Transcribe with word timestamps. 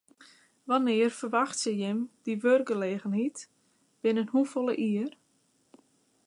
Wannear 0.67 1.11
ferwachtsje 1.17 1.73
jim 1.81 1.99
dy 2.23 2.33
wurkgelegenheid, 2.43 3.37
binnen 4.03 4.31
hoefolle 4.33 4.73
jier? 4.83 5.11